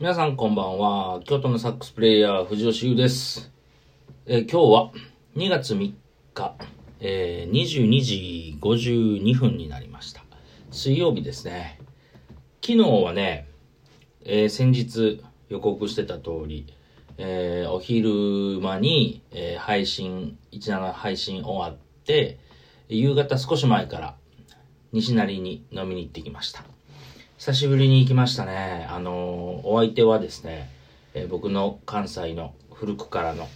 [0.00, 1.20] 皆さんこんばんは。
[1.24, 3.52] 京都のサックスプレイヤー、藤吉優です。
[4.24, 4.92] えー今日は
[5.36, 5.92] 2月3
[6.32, 6.54] 日、
[7.00, 10.24] えー22時52分になりました。
[10.70, 11.78] 水曜日ですね。
[12.64, 13.46] 昨日はね、
[14.24, 16.72] えー先日予告してた通り、
[17.18, 22.38] えーお昼間に、え配信、17配信終わって、
[22.88, 24.16] 夕方少し前から
[24.92, 26.64] 西成に飲みに行ってきました。
[27.40, 28.86] 久しぶりに行きましたね。
[28.90, 30.68] あのお相手はですね、
[31.14, 33.48] えー僕の関西の古くからの、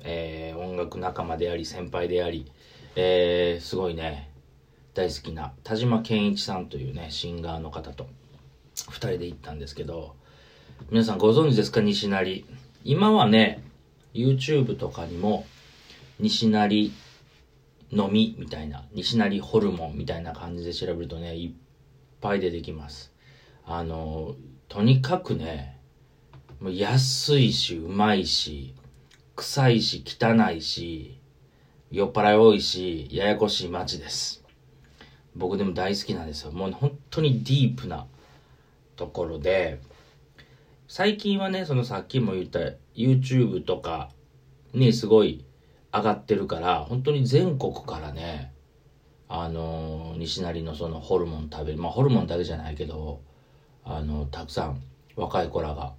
[0.00, 2.52] えー音楽仲間であり、先輩であり、
[2.94, 4.30] えーすごいね、
[4.92, 8.06] 大好きな田島健一さんというね、シンガーの方と
[8.90, 10.14] 二人で行ったんですけど、
[10.90, 11.80] 皆さんご存知ですか？
[11.80, 12.44] 西成。
[12.84, 13.62] 今はね、
[14.12, 15.46] YouTube とかにも、
[16.20, 16.92] 西成
[17.92, 21.52] 飲みみたいな、西成ホルモンみたいな感じで調べるとね、いっ
[22.20, 23.10] ぱい出てきます。
[23.64, 24.34] あの、
[24.68, 25.80] とにかくね、
[26.60, 28.74] もう安いし、うまいし、
[29.36, 31.18] 臭いし、汚いし、
[31.90, 34.44] 酔っ払い多いし、ややこしい街です。
[35.34, 36.52] 僕でも大好きなんですよ。
[36.52, 38.06] もう本当にディープな
[38.96, 39.80] ところで、
[40.88, 42.60] 最近はね、そのさっきも言った
[42.94, 44.10] YouTube とか
[44.74, 45.44] にすごい
[45.92, 48.52] 上がってるから、本当に全国からね、
[49.28, 53.20] あの西成のそのホルモン食べる、まあホルモンだけじゃないけど、
[53.84, 54.82] あの、たくさん
[55.16, 55.94] 若い子らが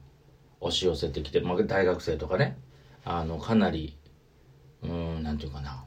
[0.60, 2.58] 押し寄せてきて、まあ大学生とかね、
[3.06, 3.98] あの、かなり、
[4.84, 5.86] うん、なんていうかな、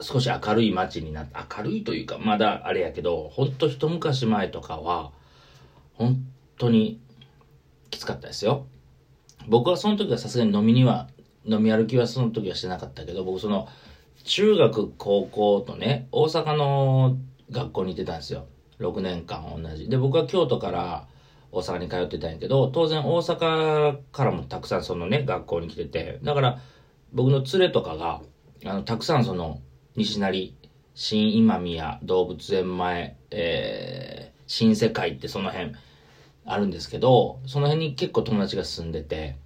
[0.00, 5.12] 少し明るい街になって、明るいというか、まだあれやけど、ほんと一昔前とかは、
[5.94, 6.26] 本
[6.58, 7.00] 当に
[7.90, 8.66] きつかったですよ。
[9.48, 11.08] 僕はその時はさすがに飲みには、
[11.44, 13.68] 飲み歩きはその時はしてなかったけど、僕その、
[14.24, 17.16] 中学、高校とね、大阪の
[17.50, 18.46] 学校に行ってたんですよ。
[18.78, 19.88] 6年間同じ。
[19.88, 21.08] で、僕は京都から
[21.52, 26.60] 大阪に通ってたんやけど、当然大阪からもたくさんそのね、学校に来てて、だから
[27.12, 28.20] 僕の連れとかが、
[28.64, 29.60] あの、たくさんその、
[29.96, 30.54] 西成、
[30.94, 35.72] 新今宮動物園前、えー、新世界ってその辺
[36.44, 39.36] あるんですけど、その辺に結構友達が住んでて、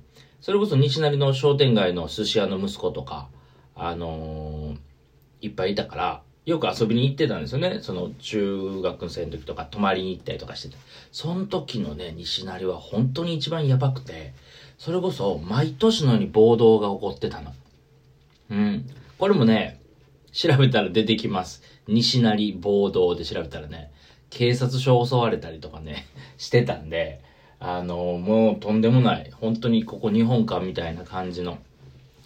[0.41, 3.29] それこそ西成の商店街の寿司屋の息子とか、
[3.75, 4.91] あのー
[5.41, 7.81] いっぱいいたから、よく遊びに行ってたんですよね。
[7.83, 10.77] その中学生の時とか泊まりに行ったりとかしてて。
[11.13, 14.33] その時のね、西成は本当に一番やばくて、
[14.79, 17.53] それこそ毎年のように暴動が起こってたの。
[18.51, 18.91] うん。
[19.19, 19.81] これもね、
[20.33, 21.63] 調べたら出てきます。
[21.87, 23.91] 西成暴動で調べたらね、
[24.31, 26.07] 警察署襲われたりとかね、
[26.39, 27.21] してたんで、
[27.59, 29.31] あのもうとんでもない。
[29.35, 31.59] 本当にここ日本かみたいな感じの。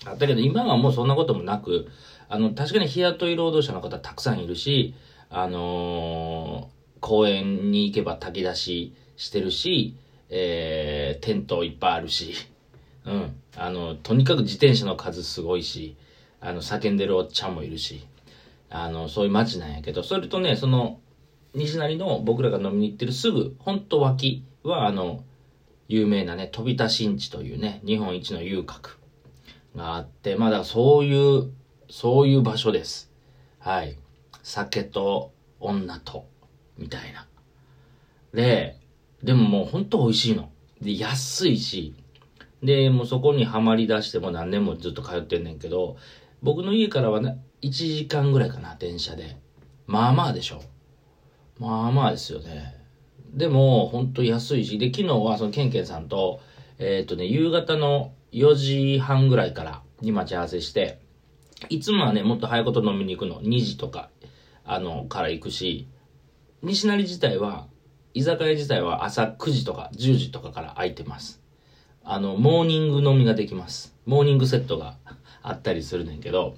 [0.04, 1.88] あったけど今はもうそんなこともなく、
[2.28, 4.94] あの、確かに日雇い労働者の方たくさんいるし、
[5.30, 6.74] あのー
[7.04, 9.94] 公園に行けば炊き出ししてるし、
[10.30, 12.32] えー、テントいっぱいあるし、
[13.04, 13.36] うん。
[13.56, 15.96] あの、とにかく自転車の数すごいし、
[16.40, 18.06] あの、叫んでるおっちゃんもいるし、
[18.70, 20.98] あの、そういう街なんやけど、それとね、その、
[21.52, 25.24] 西成の僕らが飲みに行ってるすぐ、ほんと脇は、あの、
[25.88, 28.96] 有名なね、飛田新地というね、日本一の遊郭
[29.76, 31.50] があって、まだそういう、
[31.88, 33.10] そういう場所です。
[33.58, 33.96] はい。
[34.42, 36.26] 酒と女と、
[36.78, 37.26] みたいな。
[38.32, 38.78] で、
[39.22, 40.50] でももうほんと美味しいの。
[40.80, 41.94] で、安いし、
[42.62, 45.96] で、もうそこにはまり出しても何年もずっと通ってんねんけど、
[46.42, 49.36] 僕の家からはね、1時間ぐらいかな、電車で。
[49.86, 50.62] まあまあでしょ。
[51.58, 52.74] まあまあですよね。
[53.32, 56.40] でも、ほんと安いし、で、昨日はそのケンケンさんと、
[56.78, 61.00] えっ、とね、夕方の4時半ぐらいからに待ち合わせして、
[61.68, 63.40] いつもはね、もっと早いこと飲みに行くの。
[63.40, 64.10] 2時とか、
[64.64, 65.88] あの、から行くし、
[66.62, 67.68] 西成自体は、
[68.14, 71.42] 居酒屋自体は朝9時とか10時とかから空いてます。
[72.04, 73.94] あの、モーニング飲みができます。
[74.06, 74.96] モーニングセットが
[75.42, 76.56] あったりするねんけど、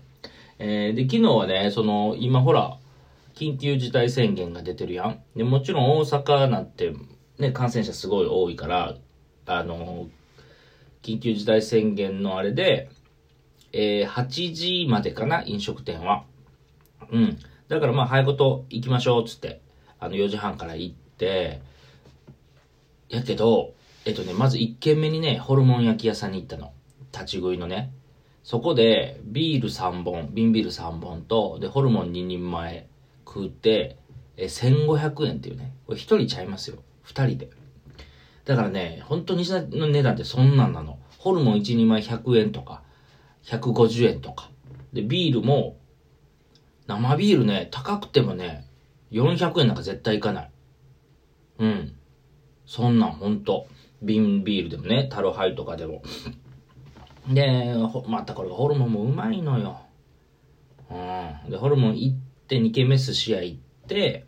[0.58, 2.76] えーで、昨日はね、その、今ほら、
[3.34, 5.20] 緊急事態宣言が出てるやん。
[5.36, 6.94] で、もちろん大阪なんて、
[7.38, 8.97] ね、感染者すごい多いから、
[9.47, 10.09] あの、
[11.03, 12.88] 緊急事態宣言のあれで、
[13.78, 16.24] えー8時までかな、飲食店は。
[17.12, 17.38] うん。
[17.68, 19.60] だからまあ、早いこと行きましょう、つって、
[20.00, 21.60] あの、4時半から行って、
[23.10, 23.74] やけど、
[24.06, 26.72] えっとね、まず1軒目にね、ホルモン焼き屋さんに行ったの。
[27.12, 27.92] 立ち食いのね。
[28.44, 32.86] そこで、ビール3本、瓶ビール3本と、で、ホルモン2人前
[33.26, 33.98] 食って、
[34.38, 35.74] え、1500円っていうね。
[35.86, 36.78] これ1人ちゃいますよ。
[37.04, 37.50] 2人で。
[38.46, 40.98] だからね、本当に西の値段ってそんなんなの。
[41.18, 42.82] ホルモン1人前100円とか、
[43.47, 44.51] 150円とか。
[44.93, 45.78] で、ビールも、
[46.87, 48.66] 生ビールね、高くてもね、
[49.13, 50.51] 400円なんか絶対いかない。
[51.59, 51.97] うん。
[52.66, 53.66] そんなんほんと。
[54.03, 56.03] 瓶ビールでもね、タロハイとかでも。
[57.28, 57.75] で、
[58.07, 59.81] またこれホルモンもうまいのよ。
[60.91, 60.95] う
[61.47, 61.51] ん。
[61.51, 62.16] で、ホルモン行っ
[62.47, 63.59] て2軒目寿司屋行っ
[63.89, 64.27] て、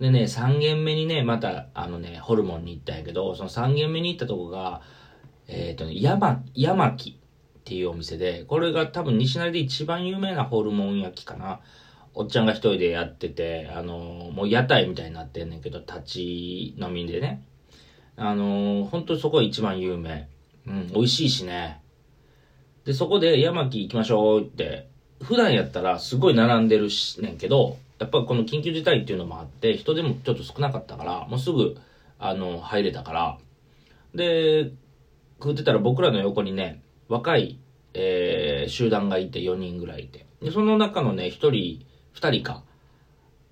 [0.00, 4.82] でね、3軒目にね、また、あのね、ホルモンに行ったんやけど、その3軒目に行ったとこが、
[5.46, 7.20] えっ、ー、とね、山、山木
[7.64, 11.60] っていうお店で、これが多分西成で一番有名なホルモン焼きかな。
[12.12, 17.42] おっちゃんが一人でやってて、あのー、もう屋台みたいになってんねんけど、立ち飲みでね。
[18.16, 20.28] あのー、本当そこが一番有名。
[20.66, 21.80] うん、美味しいしね。
[22.84, 24.88] で、そこで山木行きましょうって、
[25.22, 31.78] 普段やったらすごい並んでるしねんけど、やっぱこの緊急事態っていうのもあって、人でもちょっと少なかったから、もうすぐ、
[32.18, 33.38] あの、入れたから。
[34.14, 34.70] で、
[35.40, 37.58] 食ってたら僕らの横にね、若い、
[37.94, 40.26] えー、集団がいて4人ぐらいいて。
[40.42, 41.50] で、その中のね、1人、
[42.14, 42.62] 2人か、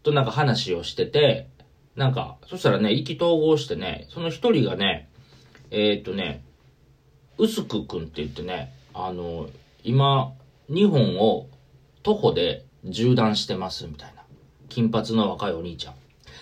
[0.03, 1.49] となんか話をしてて、
[1.97, 5.09] なんか、そしたらね、意気投合してね、その1人がね、
[5.71, 6.43] えー、っとね、
[7.39, 9.49] 薄くくんって言ってね、あの、
[9.85, 10.33] 今、
[10.69, 11.49] 日本を
[12.03, 14.23] 徒歩で縦断してますみたいな。
[14.69, 15.95] 金髪の若いお兄ちゃん。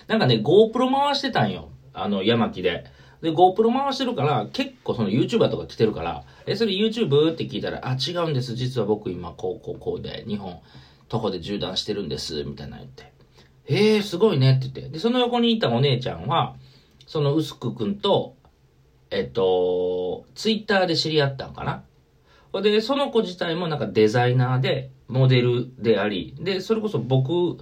[0.07, 1.69] なんかね、GoPro 回してたんよ。
[1.93, 2.85] あの、山木で。
[3.21, 7.33] で、GoPro 回してるから、結構その YouTuber とか来てるから、え、それ YouTube?
[7.33, 8.55] って聞いたら、あ、違うんです。
[8.55, 10.59] 実は僕今、こう、こう、こうで、日本、
[11.07, 12.43] 徒歩で縦断してるんです。
[12.43, 13.11] みたいな言って。
[13.67, 14.93] えー、すごいねって言って。
[14.93, 16.55] で、その横にいたお姉ちゃんは、
[17.05, 18.35] その薄くくんと、
[19.11, 21.83] えっと、ツイッターで知り合ったんかな
[22.61, 27.57] で、その子自体もなんかデザイナーで、モデルであり、で、それこそ僕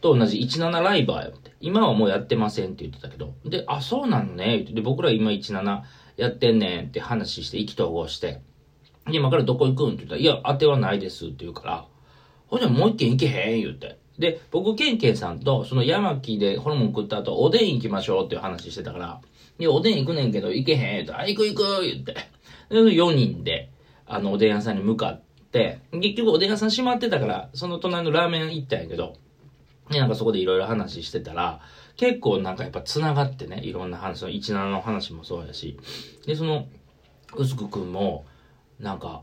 [0.00, 1.52] と同じ17ライバーやって。
[1.60, 3.34] 今はもうやってませんって言ってたけど。
[3.44, 4.66] で、あ、そうなのね。
[4.70, 5.82] で、僕ら今17
[6.16, 8.40] やってんねんって話して意気投合して。
[9.06, 11.86] で、今からどこ行くんって言ったら、いや、当てはないですって言うから、
[12.48, 13.98] ほんじゃもう一軒行けへん言って。
[14.18, 19.20] で、僕、ケンケンさんと、その山木でホルモン食った後、おでん行きましょうっていう話してたから、
[19.58, 22.14] いや、おでん行くねんけど行けへんって、あ、行く行く言って。
[22.70, 23.70] で、4人で、
[24.06, 29.16] あの、おでん屋さんに向かって、結局おでん屋さん閉まってたから、その隣のラーメン行ったんやけど、
[29.98, 31.60] なんかそこでいろいろ話してたら、
[31.96, 35.78] 結構なんかやっぱ繋がってね、いろんな話、の17の話もそうやし、
[36.26, 36.66] で、その、
[37.36, 38.24] うすくくんも、
[38.78, 39.22] なんか、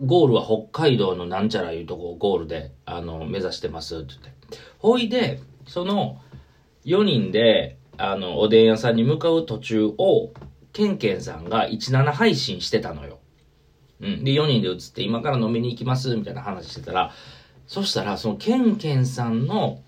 [0.00, 4.32] ゴールは北海道のなんちゃらいうとこをゴールで、あの、目指してますって言って。
[4.78, 6.20] ほいで、その、
[6.84, 10.32] 4人で、あの、おでん屋さんに向かう途中を、
[10.72, 13.18] ケンケンさんが17配信してたのよ。
[14.00, 14.24] うん。
[14.24, 17.12] で、4人で映って、今から飲みに行きます、みたいな話してたら、
[17.68, 19.80] そしたら、そのケンケンさんの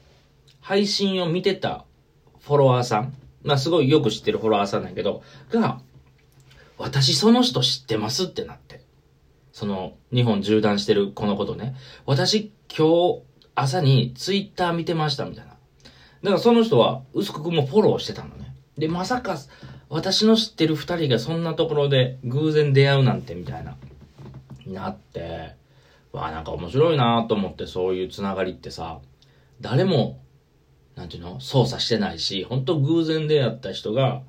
[0.60, 1.84] 配信を見てた
[2.40, 5.80] フォロワーさん、まあすごいよく知ってるフォロワーさんなんやけど、が、
[6.78, 8.82] 私その人知ってますってなって。
[9.52, 11.74] その、日本縦断してるこのことね。
[12.06, 13.22] 私今日
[13.54, 15.50] 朝にツイッター見てましたみたいな。
[15.52, 15.56] だ
[16.30, 18.54] からその人は、薄くくもフォローしてたのね。
[18.76, 19.38] で、まさか、
[19.88, 23.76] 私の知ってる二人がそんなところで偶然出会うなんてみたいな、
[24.66, 25.56] なって、
[26.12, 29.00] わあなんか面白いなと思ってそういうつながりってさ、
[29.60, 30.20] 誰も、
[30.96, 34.22] なんていうの操作してないし、本当偶然出会った人が、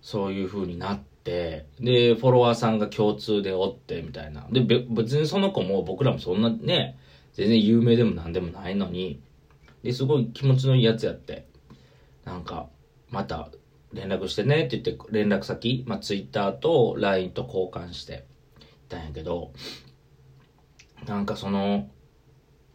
[0.00, 4.46] そういう風になって、で、フォロワーさんが共通でおって、みたいな。
[4.50, 6.98] で、別にその子も僕らもそんなね、
[7.34, 9.20] 全然有名でも何でもないのに、
[9.82, 11.46] で、すごい気持ちのいいやつやって、
[12.24, 12.68] なんか、
[13.10, 13.50] また
[13.92, 18.24] 連絡してねって言って、連絡先、まあ、Twitter と LINE と交換して、
[18.88, 19.52] たんやけど、
[21.06, 21.88] なんかその、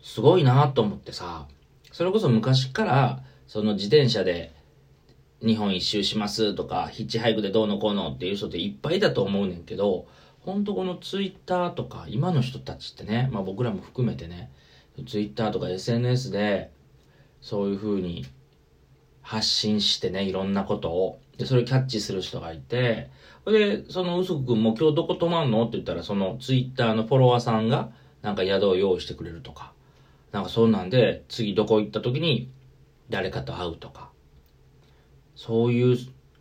[0.01, 1.47] すごいなと思ってさ、
[1.91, 4.53] それこそ昔から、その自転車で
[5.41, 10.07] 日本一周しますとか、ヒッチハイクでどうのこうのっていう人っていっぱいだと思うねんけど、
[10.39, 14.51] ほんとこのツイッターとか、今の人たちってね、まあ僕らも含めてね、
[15.07, 16.71] ツイッターとか SNS で、
[17.41, 18.25] そういう風に
[19.21, 21.19] 発信してね、いろんなことを。
[21.37, 23.09] で、それをキャッチする人がいて、
[23.45, 27.91] で、そのうすくんも今日どこ泊まんのって言ったら、そのツイッターのフォロワーさんが、
[28.23, 29.73] なんか宿を用意してくれるとか、
[30.31, 32.49] なんかそんなんで、次どこ行った時に
[33.09, 34.09] 誰かと会うとか、
[35.35, 35.97] そういう、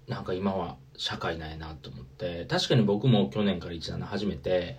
[0.09, 4.79] なんか今は社会なんやなと思って、確かに僕も去年から17始めて、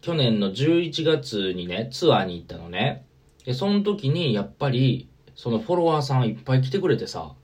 [0.00, 3.06] 去年の11月にね、ツアーに行ったのね。
[3.44, 7.34] で、その時にやっぱり、そのフォロワーさんいっぱい来てくれてさ、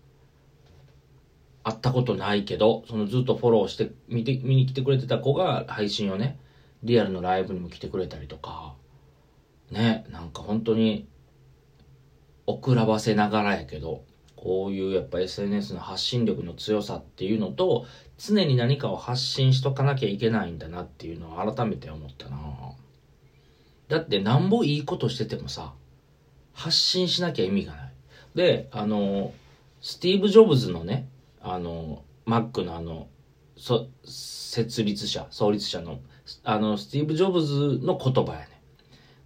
[1.62, 6.38] 会ったことないけど、そのずっとフォローして、見て、見に来てくれてた子が配信をね、
[6.82, 8.74] リアルのライブにも来てくれたりとか、
[9.70, 11.06] ね、なんか本当に、
[12.46, 14.04] 遅らばせながらやけど、
[14.36, 17.86] こういうやっぱ SNS の発信力の強さっていうのと、
[18.18, 22.38] 常に何かを発信しとかなきゃいけないんだなっていうのを改めて思ったな
[23.88, 25.74] だってなんぼいいことしててもさ、
[26.52, 27.92] 発信しなきゃ意味がない。
[28.34, 29.32] で、あの、
[29.80, 31.08] スティーブ・ジョブズのね、
[31.40, 33.08] あの、Mac のあの、
[34.04, 36.00] 設立者、創立者の、
[36.44, 38.62] あの、スティーブ・ジョブズの言葉やね。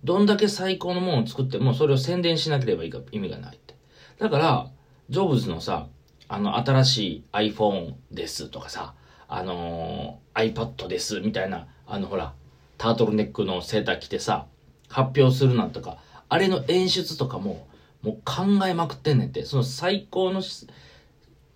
[0.05, 3.75] どんだけ最高のものを作っても、それを宣伝しなければいいか意味がないって。
[4.19, 4.71] だから、
[5.11, 5.89] ジョブズのさ、
[6.29, 8.95] あの、新しい iPhone ですとかさ、
[9.29, 12.35] あのー、iPad ですみたいな、あの、ほら、
[12.79, 14.47] タートルネックのセーター着てさ、
[14.89, 15.99] 発表するなんとか、
[16.29, 17.67] あれの演出とかも、
[18.03, 19.45] もう考えまくってんねんって。
[19.45, 20.43] その最高の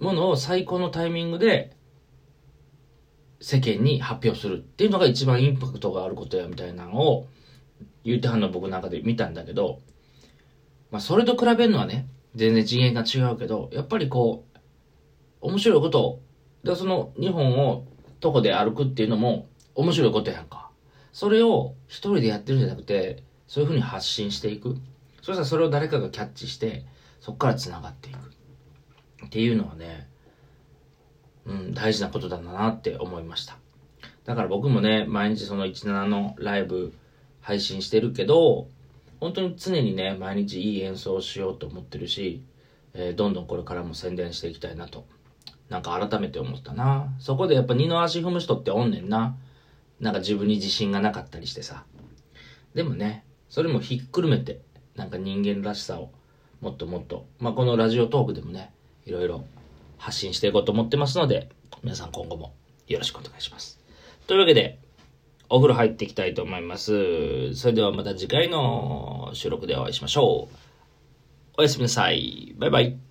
[0.01, 1.77] ものを最高のタイミングで
[3.41, 7.29] 世間に発表するっていうのが一番インパクトがあることやみたいなのを
[8.05, 9.81] 言うてはんの僕なんかで見たんだけど、
[10.91, 14.59] まあそれと比べるのはね、全然次元が違うけど、やっぱりこう、
[15.41, 16.21] 面白いこと、
[16.65, 17.87] でその日本を
[18.21, 20.71] 徒歩で歩くっていうのも面白いことやんか。
[21.13, 24.77] それを一人でやってるんじゃなくて、そういうふうに発信していく。
[25.23, 26.85] そしたらそれを誰かがキャッチして、
[27.21, 28.19] そこから繋がっていく。
[29.27, 30.10] っていうのはね、
[31.81, 33.57] 大事なことだなって思いました。
[34.27, 36.93] だから僕もね、毎日その17のライブ
[37.41, 38.69] 配信してるけど、
[39.19, 42.43] 本当に常にね、毎日いい演奏をしようと思ってるし、
[42.93, 45.07] えー、どんどんこれからも宣伝していきたいなと、
[45.71, 47.15] なんか改めて思ったな。
[47.19, 49.37] そこでやっぱ二の足踏む人っておんねんな。
[50.01, 51.85] なんか自分に自信がなかったりしてさ。
[52.75, 54.61] でもね、それもひっくるめて、
[54.97, 56.11] なんか人間らしさを
[56.61, 58.71] もっともっと、まあ、このラジオトークでもね、
[59.07, 59.45] いろいろ
[59.97, 61.49] 発信していこうと思ってますので、
[61.83, 62.55] 皆さん今後も
[62.89, 63.79] よろしくお願いします。
[64.27, 64.79] というわけで、
[65.49, 67.55] お風呂入っていきたいと思います。
[67.55, 70.57] それではまた次回の収録でお会いしましょう。
[71.59, 72.55] おやすみなさい。
[72.57, 73.10] バイバイ。